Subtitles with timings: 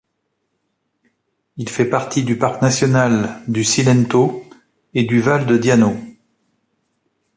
[1.57, 4.43] Il fait partie du parc national du Cilento
[4.95, 5.95] et du Val de Diano.